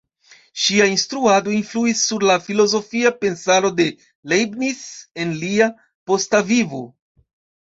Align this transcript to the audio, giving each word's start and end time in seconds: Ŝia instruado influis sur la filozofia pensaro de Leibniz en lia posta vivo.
Ŝia 0.61 0.85
instruado 0.91 1.51
influis 1.57 2.01
sur 2.11 2.25
la 2.29 2.37
filozofia 2.45 3.11
pensaro 3.25 3.71
de 3.81 3.87
Leibniz 4.35 4.81
en 5.27 5.37
lia 5.45 5.69
posta 6.13 6.43
vivo. 6.51 6.83